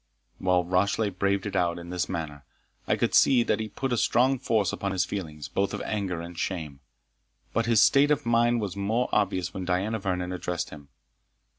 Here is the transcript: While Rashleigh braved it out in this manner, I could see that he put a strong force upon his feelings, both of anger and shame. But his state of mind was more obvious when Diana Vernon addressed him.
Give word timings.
While 0.39 0.63
Rashleigh 0.63 1.11
braved 1.11 1.45
it 1.45 1.55
out 1.55 1.77
in 1.77 1.91
this 1.91 2.09
manner, 2.09 2.43
I 2.87 2.95
could 2.95 3.13
see 3.13 3.43
that 3.43 3.59
he 3.59 3.69
put 3.69 3.93
a 3.93 3.97
strong 3.97 4.39
force 4.39 4.73
upon 4.73 4.93
his 4.93 5.05
feelings, 5.05 5.47
both 5.47 5.75
of 5.75 5.81
anger 5.83 6.21
and 6.21 6.35
shame. 6.35 6.79
But 7.53 7.67
his 7.67 7.83
state 7.83 8.09
of 8.09 8.25
mind 8.25 8.61
was 8.61 8.75
more 8.75 9.09
obvious 9.11 9.53
when 9.53 9.63
Diana 9.63 9.99
Vernon 9.99 10.31
addressed 10.31 10.71
him. 10.71 10.89